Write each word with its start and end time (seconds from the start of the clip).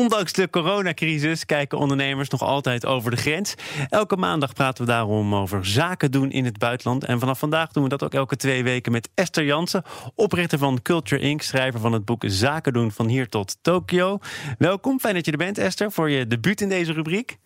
Ondanks 0.00 0.32
de 0.32 0.50
coronacrisis 0.50 1.46
kijken 1.46 1.78
ondernemers 1.78 2.28
nog 2.28 2.42
altijd 2.42 2.86
over 2.86 3.10
de 3.10 3.16
grens. 3.16 3.54
Elke 3.88 4.16
maandag 4.16 4.52
praten 4.52 4.84
we 4.84 4.90
daarom 4.90 5.34
over 5.34 5.66
zaken 5.66 6.10
doen 6.10 6.30
in 6.30 6.44
het 6.44 6.58
buitenland. 6.58 7.04
En 7.04 7.18
vanaf 7.18 7.38
vandaag 7.38 7.72
doen 7.72 7.82
we 7.82 7.88
dat 7.88 8.02
ook 8.02 8.14
elke 8.14 8.36
twee 8.36 8.62
weken 8.62 8.92
met 8.92 9.08
Esther 9.14 9.44
Jansen, 9.44 9.82
oprichter 10.14 10.58
van 10.58 10.82
Culture 10.82 11.22
Inc., 11.22 11.42
schrijver 11.42 11.80
van 11.80 11.92
het 11.92 12.04
boek 12.04 12.24
Zaken 12.26 12.72
doen 12.72 12.92
van 12.92 13.06
hier 13.06 13.28
tot 13.28 13.56
Tokio. 13.62 14.18
Welkom, 14.58 15.00
fijn 15.00 15.14
dat 15.14 15.24
je 15.24 15.30
er 15.32 15.38
bent, 15.38 15.58
Esther, 15.58 15.92
voor 15.92 16.10
je 16.10 16.26
debuut 16.26 16.60
in 16.60 16.68
deze 16.68 16.92
rubriek. 16.92 17.38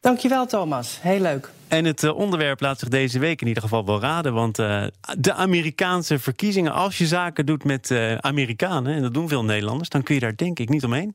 Dankjewel, 0.00 0.46
Thomas. 0.46 0.98
Heel 1.00 1.20
leuk. 1.20 1.50
En 1.68 1.84
het 1.84 2.02
eh, 2.04 2.16
onderwerp 2.16 2.60
laat 2.60 2.78
zich 2.78 2.88
deze 2.88 3.18
week 3.18 3.40
in 3.40 3.46
ieder 3.46 3.62
geval 3.62 3.86
wel 3.86 4.00
raden. 4.00 4.34
Want 4.34 4.58
uh, 4.58 4.84
de 5.18 5.32
Amerikaanse 5.32 6.18
verkiezingen, 6.18 6.72
als 6.72 6.98
je 6.98 7.06
zaken 7.06 7.46
doet 7.46 7.64
met 7.64 7.90
uh, 7.90 8.14
Amerikanen, 8.14 8.94
en 8.94 9.02
dat 9.02 9.14
doen 9.14 9.28
veel 9.28 9.44
Nederlanders, 9.44 9.88
dan 9.88 10.02
kun 10.02 10.14
je 10.14 10.20
daar 10.20 10.36
denk 10.36 10.58
ik 10.58 10.68
niet 10.68 10.84
omheen. 10.84 11.14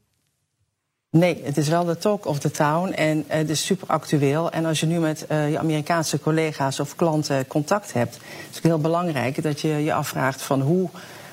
Nee, 1.12 1.42
het 1.44 1.58
is 1.58 1.68
wel 1.68 1.86
de 1.86 1.98
talk 1.98 2.26
of 2.26 2.40
the 2.40 2.52
town 2.52 2.92
en 2.92 3.24
het 3.28 3.50
is 3.50 3.66
super 3.66 3.88
actueel. 3.88 4.52
En 4.52 4.66
als 4.66 4.80
je 4.80 4.86
nu 4.86 5.00
met 5.00 5.26
uh, 5.32 5.52
je 5.52 5.60
Amerikaanse 5.60 6.20
collega's 6.20 6.80
of 6.80 6.96
klanten 6.96 7.48
contact 7.48 7.94
hebt, 7.94 8.16
is 8.50 8.56
het 8.56 8.64
heel 8.64 8.80
belangrijk 8.80 9.44
dat 9.44 9.62
je 9.62 9.68
je 9.68 9.94
afvraagt 9.94 10.42
van 10.42 10.62
hoe, 10.62 10.90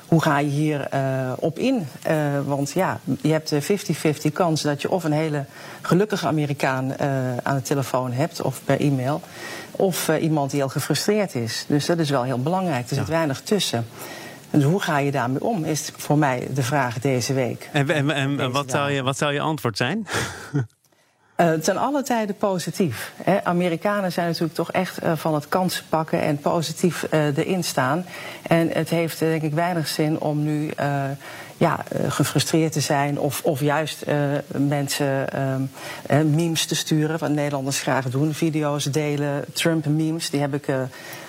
hoe 0.08 0.22
ga 0.22 0.38
je 0.38 0.48
hier 0.48 0.88
uh, 0.94 1.32
op 1.38 1.58
in? 1.58 1.86
Uh, 2.08 2.40
want 2.44 2.70
ja, 2.70 3.00
je 3.20 3.32
hebt 3.32 3.48
de 3.48 3.62
50-50 4.28 4.32
kans 4.32 4.62
dat 4.62 4.82
je 4.82 4.90
of 4.90 5.04
een 5.04 5.12
hele 5.12 5.44
gelukkige 5.82 6.26
Amerikaan 6.26 6.98
aan 7.42 7.56
de 7.56 7.62
telefoon 7.62 8.12
hebt 8.12 8.42
of 8.42 8.60
per 8.64 8.80
e-mail, 8.80 9.20
of 9.70 10.08
iemand 10.08 10.50
die 10.50 10.62
al 10.62 10.68
gefrustreerd 10.68 11.34
is. 11.34 11.64
Dus 11.68 11.86
dat 11.86 11.98
is 11.98 12.10
wel 12.10 12.22
heel 12.22 12.42
belangrijk. 12.42 12.90
Er 12.90 12.96
zit 12.96 13.06
ja. 13.06 13.12
weinig 13.12 13.40
tussen. 13.40 13.86
Dus 14.54 14.64
hoe 14.64 14.80
ga 14.80 14.98
je 14.98 15.10
daarmee 15.10 15.42
om, 15.44 15.64
is 15.64 15.90
voor 15.96 16.18
mij 16.18 16.46
de 16.50 16.62
vraag 16.62 16.98
deze 16.98 17.32
week. 17.32 17.68
En, 17.72 17.90
en, 17.90 18.10
en 18.10 18.52
wat, 18.52 18.70
zou 18.70 18.90
je, 18.90 19.02
wat 19.02 19.18
zou 19.18 19.32
je 19.32 19.40
antwoord 19.40 19.76
zijn? 19.76 20.06
Uh, 21.36 21.52
ten 21.52 21.76
alle 21.76 22.02
tijde 22.02 22.32
positief. 22.32 23.12
Hè. 23.22 23.44
Amerikanen 23.44 24.12
zijn 24.12 24.26
natuurlijk 24.26 24.54
toch 24.54 24.72
echt 24.72 25.02
uh, 25.02 25.12
van 25.16 25.34
het 25.34 25.48
kansen 25.48 25.84
pakken 25.88 26.20
en 26.20 26.38
positief 26.38 27.06
uh, 27.10 27.36
erin 27.36 27.64
staan. 27.64 28.06
En 28.42 28.68
het 28.68 28.88
heeft 28.88 29.18
denk 29.18 29.42
ik 29.42 29.52
weinig 29.52 29.88
zin 29.88 30.20
om 30.20 30.42
nu 30.42 30.70
ja, 31.56 31.84
gefrustreerd 32.08 32.72
te 32.72 32.80
zijn 32.80 33.18
of, 33.18 33.40
of 33.44 33.60
juist 33.60 34.04
mensen 34.46 35.28
memes 36.24 36.66
te 36.66 36.74
sturen, 36.74 37.18
wat 37.18 37.30
Nederlanders 37.30 37.80
graag 37.80 38.10
doen. 38.10 38.34
Video's 38.34 38.84
delen, 38.84 39.44
Trump-memes, 39.52 40.30
die 40.30 40.40
heb 40.40 40.54
ik 40.54 40.66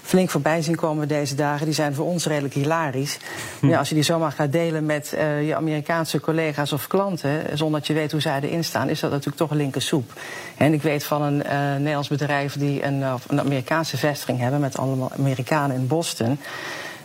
flink 0.06 0.30
voorbij 0.30 0.62
zien 0.62 0.76
komen 0.76 1.08
deze 1.08 1.36
dagen. 1.36 1.66
Die 1.66 1.73
zijn 1.76 1.94
voor 1.94 2.06
ons 2.06 2.26
redelijk 2.26 2.53
hilarisch. 2.53 3.18
Hm. 3.59 3.68
Ja, 3.68 3.78
als 3.78 3.90
je 3.90 3.96
die 3.96 4.03
zomaar 4.03 4.31
gaat 4.31 4.52
delen 4.52 4.86
met 4.86 5.12
uh, 5.16 5.48
je 5.48 5.56
Amerikaanse 5.56 6.20
collega's 6.20 6.72
of 6.72 6.88
klanten, 6.88 7.58
zonder 7.58 7.80
dat 7.80 7.88
je 7.88 7.94
weet 7.94 8.12
hoe 8.12 8.22
zij 8.22 8.40
erin 8.42 8.64
staan, 8.64 8.90
is 8.90 9.00
dat 9.00 9.09
natuurlijk 9.09 9.38
toch 9.38 9.52
een 9.52 9.58
linker 9.58 9.81
soep. 9.81 10.12
En 10.58 10.73
ik 10.73 10.81
weet 10.81 11.03
van 11.03 11.22
een 11.22 11.44
uh, 11.46 11.76
Nederlands 11.76 12.08
bedrijf 12.08 12.58
die 12.58 12.84
een, 12.84 13.02
een 13.28 13.40
Amerikaanse 13.40 13.98
vestiging 13.98 14.40
hebben 14.40 14.59
met 14.59 14.78
allemaal 14.78 15.12
Amerikanen 15.18 15.76
in 15.76 15.88
Boston. 15.88 16.40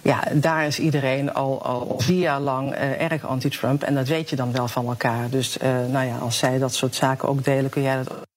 Ja, 0.02 0.22
daar 0.32 0.66
is 0.66 0.78
iedereen 0.78 1.32
al, 1.32 1.62
al 1.62 1.94
vier 1.98 2.20
jaar 2.20 2.40
lang 2.40 2.72
uh, 2.72 3.00
erg 3.00 3.26
anti-Trump. 3.26 3.82
En 3.82 3.94
dat 3.94 4.08
weet 4.08 4.30
je 4.30 4.36
dan 4.36 4.52
wel 4.52 4.68
van 4.68 4.86
elkaar. 4.86 5.30
Dus 5.30 5.58
uh, 5.58 5.68
nou 5.90 6.06
ja, 6.06 6.16
als 6.16 6.38
zij 6.38 6.58
dat 6.58 6.74
soort 6.74 6.94
zaken 6.94 7.28
ook 7.28 7.44
delen, 7.44 7.70
kun 7.70 7.82
jij 7.82 7.96
dat. 7.96 8.28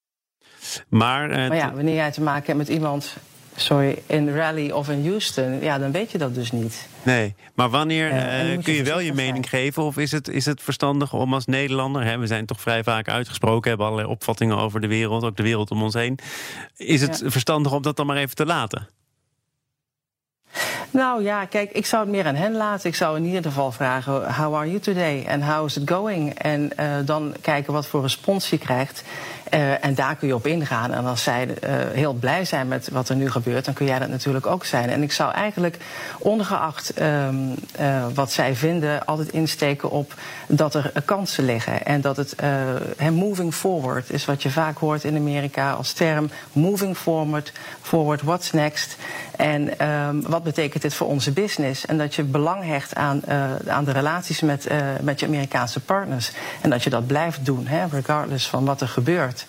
Maar, 0.90 1.30
uh, 1.30 1.36
maar 1.36 1.56
ja, 1.56 1.74
wanneer 1.74 1.96
jij 1.96 2.12
te 2.12 2.22
maken 2.22 2.46
hebt 2.46 2.58
met 2.58 2.68
iemand 2.68 3.16
sorry, 3.56 4.02
in 4.06 4.30
Raleigh 4.30 4.76
of 4.76 4.90
in 4.90 5.08
Houston, 5.08 5.62
ja, 5.62 5.78
dan 5.78 5.92
weet 5.92 6.12
je 6.12 6.18
dat 6.18 6.36
dus 6.36 6.52
niet. 6.52 6.88
Nee, 7.04 7.36
maar 7.54 7.70
wanneer 7.70 8.12
uh, 8.12 8.64
kun 8.64 8.74
je, 8.74 8.78
je 8.78 8.84
wel 8.84 9.00
je 9.00 9.14
mening 9.14 9.48
zijn. 9.50 9.64
geven? 9.64 9.84
Of 9.84 9.98
is 9.98 10.12
het, 10.12 10.28
is 10.28 10.46
het 10.46 10.62
verstandig 10.62 11.14
om 11.14 11.34
als 11.34 11.46
Nederlander, 11.46 12.04
hè, 12.04 12.18
we 12.18 12.28
zijn 12.28 12.46
toch 12.46 12.62
vrij 12.62 12.84
vaak 12.84 13.10
uitgesproken, 13.10 13.70
hebben 13.70 13.88
allerlei 13.88 14.12
opvattingen 14.12 14.58
over 14.58 14.82
de 14.82 14.88
wereld, 14.88 15.24
ook 15.24 15.38
de 15.38 15.44
wereld 15.44 15.72
om 15.72 15.84
ons 15.84 15.94
heen. 15.94 16.20
Is 16.76 17.02
het 17.02 17.20
ja. 17.20 17.30
verstandig 17.30 17.72
om 17.72 17.82
dat 17.82 17.96
dan 17.96 18.06
maar 18.06 18.18
even 18.18 18.36
te 18.36 18.46
laten? 18.46 18.88
Nou 20.94 21.24
ja, 21.24 21.46
kijk, 21.46 21.72
ik 21.72 21.86
zou 21.86 22.04
het 22.04 22.12
meer 22.12 22.26
aan 22.26 22.36
hen 22.36 22.56
laten. 22.56 22.90
Ik 22.90 22.96
zou 22.96 23.18
in 23.18 23.26
ieder 23.26 23.44
geval 23.44 23.72
vragen: 23.72 24.34
How 24.34 24.56
are 24.56 24.68
you 24.68 24.80
today? 24.80 25.24
En 25.26 25.42
how 25.42 25.66
is 25.66 25.78
it 25.78 25.90
going? 25.90 26.40
En 26.40 26.72
uh, 26.80 26.86
dan 27.06 27.36
kijken 27.42 27.74
wat 27.74 27.88
voor 27.88 28.02
respons 28.02 28.50
je 28.50 28.58
krijgt. 28.58 29.04
Uh, 29.54 29.86
en 29.86 29.96
daar 29.96 30.16
kun 30.16 30.28
je 30.28 30.36
op 30.36 30.48
ingaan. 30.48 30.92
En 30.92 31.06
als 31.06 31.24
zij 31.24 31.48
uh, 31.48 31.70
heel 31.92 32.14
blij 32.14 32.46
zijn 32.46 32.68
met 32.68 32.90
wat 32.92 33.10
er 33.10 33.16
nu 33.16 33.32
gebeurt, 33.32 33.66
dan 33.66 33.74
kun 33.74 33.86
jij 33.86 34.00
dat 34.00 34.10
natuurlijk 34.10 34.46
ook 34.46 34.66
zijn. 34.66 34.90
En 34.90 35.04
ik 35.04 35.12
zou 35.12 35.32
eigenlijk, 35.32 35.78
ongeacht 36.20 37.02
uh, 37.02 37.28
wat 38.14 38.32
zij 38.32 38.56
vinden, 38.56 39.06
altijd 39.06 39.30
insteken 39.30 39.90
op 39.90 40.14
dat 40.48 40.74
er 40.74 40.92
kansen 41.06 41.46
liggen. 41.46 41.86
En 41.86 42.02
dat 42.02 42.18
het 42.18 42.36
moving 43.12 43.54
forward 43.54 44.10
is 44.10 44.26
wat 44.26 44.44
je 44.44 44.50
vaak 44.50 44.78
hoort 44.78 45.04
in 45.04 45.16
Amerika 45.16 45.72
als 45.72 45.94
term. 45.94 46.30
Moving 46.52 46.98
forward, 46.98 47.52
forward, 47.82 48.22
what's 48.22 48.52
next? 48.52 48.98
En 49.38 49.88
um, 49.90 50.22
wat 50.22 50.44
betekent 50.44 50.82
dit 50.82 50.94
voor 50.94 51.08
onze 51.08 51.32
business? 51.32 51.86
En 51.86 51.98
dat 51.98 52.16
je 52.16 52.24
belang 52.24 52.64
hecht 52.64 52.96
aan, 52.96 53.22
aan 53.68 53.86
de 53.86 53.92
relaties 53.92 54.42
met, 54.42 54.68
met 55.02 55.20
je 55.20 55.26
Amerikaanse 55.26 55.80
partners. 55.80 56.32
En 56.62 56.70
dat 56.70 56.84
je 56.84 56.90
dat 56.90 57.08
blijft 57.08 57.46
doen, 57.46 57.68
hè, 57.68 57.86
regardless 57.92 58.48
van 58.48 58.66
wat 58.66 58.82
er 58.82 58.88
gebeurt. 58.88 59.46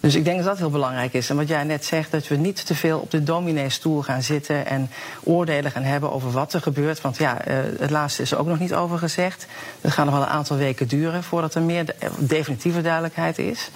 Dus 0.00 0.14
ik 0.14 0.24
denk 0.24 0.36
dat 0.36 0.46
dat 0.46 0.58
heel 0.58 0.70
belangrijk 0.70 1.12
is. 1.12 1.30
En 1.30 1.36
wat 1.36 1.48
jij 1.48 1.64
net 1.64 1.84
zegt, 1.84 2.10
dat 2.10 2.28
we 2.28 2.36
niet 2.36 2.66
te 2.66 2.74
veel 2.74 2.98
op 2.98 3.10
de 3.10 3.22
domineestoel 3.22 4.02
gaan 4.02 4.22
zitten 4.22 4.66
en 4.66 4.90
oordelen 5.22 5.70
gaan 5.70 5.82
hebben 5.82 6.12
over 6.12 6.30
wat 6.30 6.52
er 6.52 6.60
gebeurt. 6.60 7.00
Want 7.00 7.16
ja, 7.16 7.48
uh, 7.48 7.54
het 7.78 7.90
laatste 7.90 8.22
is 8.22 8.30
er 8.30 8.38
ook 8.38 8.46
nog 8.46 8.58
niet 8.58 8.74
over 8.74 8.98
gezegd. 8.98 9.46
Het 9.80 9.92
gaat 9.92 10.04
nog 10.04 10.14
wel 10.14 10.22
een 10.22 10.28
aantal 10.28 10.56
weken 10.56 10.88
duren 10.88 11.24
voordat 11.24 11.54
er 11.54 11.62
meer 11.62 11.94
definitieve 12.18 12.82
duidelijkheid 12.82 13.38
is. 13.38 13.70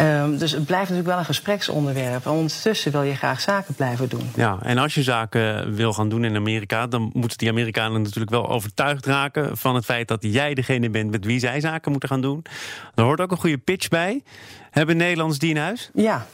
Um, 0.00 0.38
dus 0.38 0.52
het 0.52 0.66
blijft 0.66 0.88
natuurlijk 0.88 1.08
wel 1.08 1.18
een 1.18 1.24
gespreksonderwerp. 1.24 2.24
En 2.24 2.30
ondertussen 2.30 2.92
wil 2.92 3.02
je 3.02 3.14
graag 3.14 3.40
zaken 3.40 3.74
blijven 3.74 4.08
doen. 4.08 4.30
Ja, 4.34 4.58
en 4.62 4.78
als 4.78 4.94
je 4.94 5.02
zaken 5.02 5.74
wil 5.74 5.92
gaan 5.92 6.08
doen 6.08 6.24
in 6.24 6.36
Amerika, 6.36 6.86
dan 6.86 7.10
moeten 7.12 7.38
die 7.38 7.48
Amerikanen 7.48 8.02
natuurlijk 8.02 8.30
wel 8.30 8.48
overtuigd 8.48 9.06
raken 9.06 9.56
van 9.56 9.74
het 9.74 9.84
feit 9.84 10.08
dat 10.08 10.18
jij 10.20 10.54
degene 10.54 10.90
bent 10.90 11.10
met 11.10 11.24
wie 11.24 11.38
zij 11.38 11.60
zaken 11.60 11.90
moeten 11.90 12.08
gaan 12.08 12.20
doen. 12.20 12.44
Er 12.94 13.04
hoort 13.04 13.20
ook 13.20 13.30
een 13.30 13.36
goede 13.36 13.58
pitch 13.58 13.88
bij. 13.88 14.22
Hebben 14.70 14.96
Nederlands 14.96 15.38
die 15.38 15.50
in 15.50 15.56
huis? 15.56 15.90
Ja, 15.94 16.26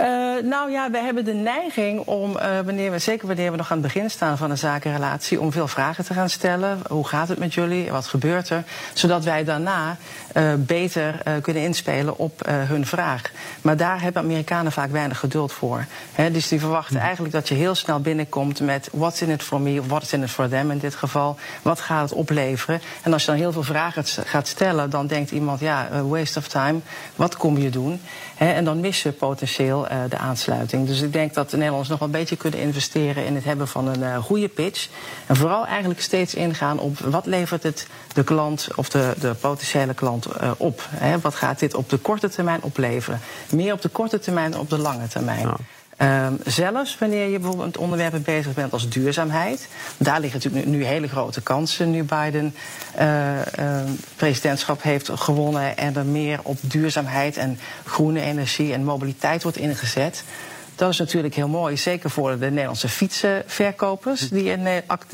uh, 0.00 0.42
nou 0.42 0.70
ja, 0.70 0.90
we 0.90 0.98
hebben 0.98 1.24
de 1.24 1.32
neiging 1.32 2.00
om, 2.00 2.36
uh, 2.36 2.60
wanneer 2.64 2.90
we, 2.90 2.98
zeker 2.98 3.26
wanneer 3.26 3.50
we 3.50 3.56
nog 3.56 3.70
aan 3.70 3.82
het 3.82 3.92
begin 3.92 4.10
staan 4.10 4.38
van 4.38 4.50
een 4.50 4.58
zakenrelatie, 4.58 5.40
om 5.40 5.52
veel 5.52 5.68
vragen 5.68 6.04
te 6.04 6.14
gaan 6.14 6.30
stellen. 6.30 6.80
Hoe 6.88 7.06
gaat 7.06 7.28
het 7.28 7.38
met 7.38 7.54
jullie? 7.54 7.90
Wat 7.90 8.06
gebeurt 8.06 8.48
er? 8.48 8.64
Zodat 8.92 9.24
wij 9.24 9.44
daarna 9.44 9.96
uh, 10.36 10.52
beter 10.58 11.22
kunnen 11.42 11.62
inspelen 11.62 12.18
op 12.18 12.40
hun 12.48 12.86
vraag. 12.86 13.30
Maar 13.62 13.76
daar 13.76 14.02
hebben 14.02 14.22
Amerikanen 14.22 14.72
vaak 14.72 14.90
weinig 14.90 15.18
geduld 15.18 15.52
voor. 15.52 15.86
He, 16.12 16.30
dus 16.30 16.48
die 16.48 16.60
verwachten 16.60 16.96
hm. 16.96 17.02
eigenlijk 17.02 17.34
dat 17.34 17.48
je 17.48 17.54
heel 17.54 17.74
snel 17.74 18.00
binnenkomt 18.00 18.60
met 18.60 18.88
what's 18.92 19.20
in 19.20 19.30
it 19.30 19.42
for 19.42 19.60
me, 19.60 19.86
what's 19.86 20.12
in 20.12 20.22
it 20.22 20.30
for 20.30 20.48
them 20.48 20.70
in 20.70 20.78
dit 20.78 20.94
geval. 20.94 21.36
Wat 21.62 21.80
gaat 21.80 22.02
het 22.10 22.18
opleveren? 22.18 22.80
En 23.02 23.12
als 23.12 23.24
je 23.24 23.30
dan 23.30 23.40
heel 23.40 23.52
veel 23.52 23.62
vragen 23.62 24.04
gaat 24.06 24.46
stellen, 24.46 24.90
dan 24.90 25.06
denkt 25.06 25.30
iemand, 25.30 25.60
ja, 25.60 25.88
waste 26.02 26.38
of 26.38 26.48
time. 26.48 26.78
Wat 27.16 27.36
kom 27.36 27.58
je 27.58 27.70
doen? 27.70 28.00
He, 28.34 28.52
en 28.52 28.64
dan 28.64 28.80
mis 28.80 29.02
je 29.02 29.12
potentieel 29.12 29.88
uh, 29.90 29.98
de 30.08 30.18
aansluiting. 30.18 30.86
Dus 30.86 31.00
ik 31.00 31.12
denk 31.12 31.34
dat 31.34 31.50
de 31.50 31.56
Nederlanders 31.56 31.90
nog 31.90 31.98
wel 31.98 32.08
een 32.08 32.14
beetje 32.14 32.36
kunnen 32.36 32.60
investeren 32.60 33.24
in 33.24 33.34
het 33.34 33.44
hebben 33.44 33.68
van 33.68 33.88
een 33.88 34.00
uh, 34.00 34.16
goede 34.16 34.48
pitch. 34.48 34.88
En 35.26 35.36
vooral 35.36 35.66
eigenlijk 35.66 36.00
steeds 36.00 36.34
ingaan 36.34 36.78
op 36.78 36.98
wat 36.98 37.26
levert 37.26 37.62
het 37.62 37.86
de 38.14 38.24
klant 38.24 38.68
of 38.74 38.88
de, 38.88 39.14
de 39.20 39.34
potentiële 39.34 39.94
klant 39.94 40.26
uh, 40.26 40.50
op. 40.56 40.88
He, 40.90 41.20
wat 41.20 41.34
gaat 41.34 41.58
dit 41.58 41.74
op 41.74 41.90
de 41.90 41.96
korte 41.96 42.28
termijn 42.28 42.62
opleveren? 42.62 43.20
Meer 43.50 43.72
op 43.72 43.82
de 43.82 43.88
korte 43.88 44.18
termijn 44.18 44.50
dan 44.50 44.60
op 44.60 44.70
de 44.70 44.78
lange 44.78 45.08
termijn. 45.08 45.48
Um, 46.02 46.38
zelfs 46.44 46.98
wanneer 46.98 47.28
je 47.28 47.38
bijvoorbeeld 47.38 47.66
met 47.66 47.76
onderwerpen 47.76 48.22
bezig 48.22 48.54
bent 48.54 48.72
als 48.72 48.88
duurzaamheid. 48.88 49.68
Daar 49.96 50.20
liggen 50.20 50.40
natuurlijk 50.42 50.72
nu, 50.72 50.84
hele 50.84 51.08
grote 51.08 51.40
kansen. 51.40 51.90
Nu 51.90 52.02
Biden 52.02 52.54
uh, 52.98 53.36
uh, 53.58 53.80
presidentschap 54.16 54.82
heeft 54.82 55.10
gewonnen 55.14 55.76
en 55.76 55.96
er 55.96 56.04
meer 56.04 56.40
op 56.42 56.58
duurzaamheid 56.60 57.36
en 57.36 57.58
groene 57.84 58.20
energie 58.20 58.72
en 58.72 58.84
mobiliteit 58.84 59.42
wordt 59.42 59.58
ingezet. 59.58 60.24
Dat 60.80 60.90
is 60.90 60.98
natuurlijk 60.98 61.34
heel 61.34 61.48
mooi, 61.48 61.76
zeker 61.76 62.10
voor 62.10 62.38
de 62.38 62.50
Nederlandse 62.50 62.88
fietsenverkopers, 62.88 64.28
die 64.28 64.44
in, 64.44 64.66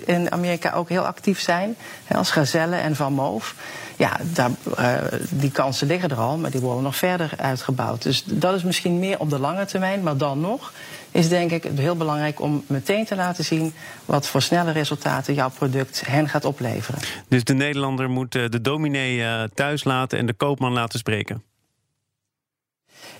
in 0.05 0.33
Amerika 0.33 0.73
ook 0.73 0.89
heel 0.89 1.07
actief 1.07 1.41
zijn, 1.41 1.77
als 2.09 2.31
Gazelle 2.31 2.77
en 2.77 2.97
Van 2.97 3.13
Moof. 3.13 3.55
Ja, 3.97 4.17
daar, 4.33 4.51
uh, 4.79 4.95
die 5.31 5.51
kansen 5.51 5.87
liggen 5.87 6.11
er 6.11 6.17
al, 6.17 6.37
maar 6.37 6.51
die 6.51 6.61
worden 6.61 6.83
nog 6.83 6.97
verder 6.97 7.31
uitgebouwd. 7.37 8.03
Dus 8.03 8.25
dat 8.25 8.55
is 8.55 8.63
misschien 8.63 8.99
meer 8.99 9.19
op 9.19 9.31
de 9.31 9.39
lange 9.39 9.65
termijn, 9.65 10.03
maar 10.03 10.17
dan 10.17 10.41
nog 10.41 10.73
is 11.11 11.29
denk 11.29 11.51
ik 11.51 11.65
heel 11.75 11.97
belangrijk 11.97 12.41
om 12.41 12.65
meteen 12.67 13.05
te 13.05 13.17
laten 13.17 13.45
zien 13.45 13.75
wat 14.05 14.27
voor 14.27 14.43
snelle 14.43 14.73
resultaten 14.73 15.35
jouw 15.35 15.51
product 15.51 16.03
hen 16.07 16.29
gaat 16.29 16.45
opleveren. 16.45 17.01
Dus 17.29 17.45
de 17.45 17.55
Nederlander 17.55 18.11
moet 18.11 18.33
de 18.33 18.61
dominee 18.61 19.49
thuis 19.55 19.85
laten 19.85 20.19
en 20.19 20.27
de 20.27 20.35
koopman 20.35 20.73
laten 20.73 20.99
spreken? 20.99 21.43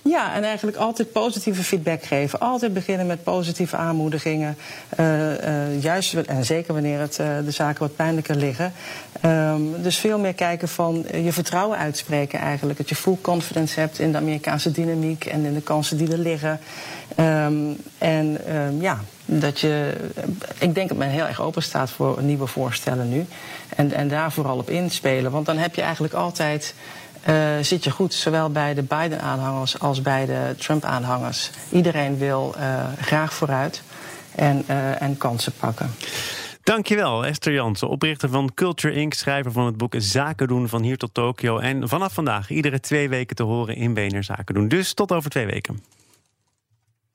Ja, 0.01 0.33
en 0.33 0.43
eigenlijk 0.43 0.77
altijd 0.77 1.11
positieve 1.11 1.63
feedback 1.63 2.03
geven. 2.03 2.39
Altijd 2.39 2.73
beginnen 2.73 3.07
met 3.07 3.23
positieve 3.23 3.75
aanmoedigingen. 3.75 4.57
Uh, 4.99 5.31
uh, 5.31 5.83
juist, 5.83 6.13
en 6.13 6.45
zeker 6.45 6.73
wanneer 6.73 6.99
het, 6.99 7.17
uh, 7.21 7.27
de 7.45 7.51
zaken 7.51 7.81
wat 7.81 7.95
pijnlijker 7.95 8.35
liggen. 8.35 8.73
Um, 9.25 9.81
dus 9.81 9.97
veel 9.97 10.19
meer 10.19 10.33
kijken 10.33 10.67
van 10.67 11.05
je 11.23 11.33
vertrouwen 11.33 11.77
uitspreken 11.77 12.39
eigenlijk. 12.39 12.77
Dat 12.77 12.89
je 12.89 12.95
full 12.95 13.17
confidence 13.21 13.79
hebt 13.79 13.99
in 13.99 14.11
de 14.11 14.17
Amerikaanse 14.17 14.71
dynamiek 14.71 15.25
en 15.25 15.45
in 15.45 15.53
de 15.53 15.61
kansen 15.61 15.97
die 15.97 16.11
er 16.11 16.17
liggen. 16.17 16.59
Um, 17.19 17.77
en 17.97 18.55
um, 18.55 18.81
ja, 18.81 18.99
dat 19.25 19.59
je. 19.59 19.93
Ik 20.59 20.75
denk 20.75 20.89
dat 20.89 20.97
men 20.97 21.09
heel 21.09 21.25
erg 21.25 21.41
open 21.41 21.63
staat 21.63 21.89
voor 21.89 22.23
nieuwe 22.23 22.47
voorstellen 22.47 23.09
nu. 23.09 23.25
En, 23.75 23.93
en 23.93 24.07
daar 24.07 24.31
vooral 24.31 24.57
op 24.57 24.69
inspelen. 24.69 25.31
Want 25.31 25.45
dan 25.45 25.57
heb 25.57 25.75
je 25.75 25.81
eigenlijk 25.81 26.13
altijd. 26.13 26.73
Uh, 27.29 27.35
zit 27.61 27.83
je 27.83 27.91
goed, 27.91 28.13
zowel 28.13 28.49
bij 28.49 28.73
de 28.73 28.83
Biden-aanhangers 28.83 29.79
als 29.79 30.01
bij 30.01 30.25
de 30.25 30.55
Trump-aanhangers. 30.57 31.49
Iedereen 31.71 32.17
wil 32.17 32.55
uh, 32.57 32.83
graag 33.01 33.33
vooruit 33.33 33.81
en, 34.35 34.63
uh, 34.69 35.01
en 35.01 35.17
kansen 35.17 35.53
pakken. 35.59 35.91
Dankjewel, 36.63 37.25
Esther 37.25 37.53
Jansen, 37.53 37.89
oprichter 37.89 38.29
van 38.29 38.53
Culture 38.53 38.93
Inc., 38.93 39.13
schrijver 39.13 39.51
van 39.51 39.65
het 39.65 39.77
boek 39.77 39.93
Zaken 39.97 40.47
doen 40.47 40.69
van 40.69 40.83
hier 40.83 40.97
tot 40.97 41.13
Tokio. 41.13 41.57
En 41.57 41.89
vanaf 41.89 42.13
vandaag 42.13 42.49
iedere 42.49 42.79
twee 42.79 43.09
weken 43.09 43.35
te 43.35 43.43
horen 43.43 43.75
in 43.75 43.93
BNR 43.93 44.23
Zaken 44.23 44.55
doen. 44.55 44.67
Dus 44.67 44.93
tot 44.93 45.11
over 45.11 45.29
twee 45.29 45.45
weken. 45.45 45.83